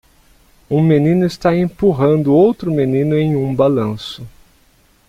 [0.67, 4.27] Um menino está empurrando outro menino em um balanço.